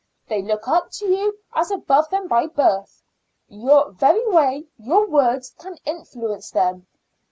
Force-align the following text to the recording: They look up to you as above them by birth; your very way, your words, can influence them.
They 0.27 0.41
look 0.41 0.67
up 0.67 0.89
to 0.93 1.05
you 1.07 1.37
as 1.53 1.69
above 1.69 2.09
them 2.09 2.27
by 2.27 2.47
birth; 2.47 3.03
your 3.47 3.91
very 3.91 4.27
way, 4.31 4.65
your 4.79 5.05
words, 5.05 5.51
can 5.59 5.77
influence 5.85 6.49
them. 6.49 6.87